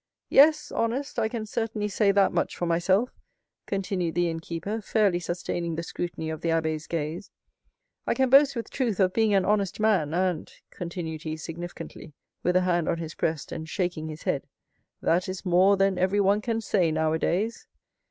[0.29, 3.11] "Yes, honest—I can certainly say that much for myself,"
[3.67, 7.29] continued the innkeeper, fairly sustaining the scrutiny of the abbé's gaze;
[8.07, 12.55] "I can boast with truth of being an honest man; and," continued he significantly, with
[12.55, 14.47] a hand on his breast and shaking his head,
[15.03, 17.67] "that is more than everyone can say nowadays."